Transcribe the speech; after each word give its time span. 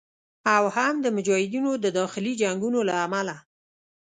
او 0.55 0.63
هم 0.75 0.95
د 1.01 1.05
مجاهدینو 1.15 1.71
د 1.83 1.85
داخلي 1.97 2.33
جنګونو 2.41 2.79
له 2.89 2.93
امله 3.05 3.35